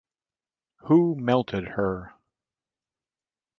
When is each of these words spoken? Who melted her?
Who 0.85 1.13
melted 1.13 1.67
her? 1.77 2.15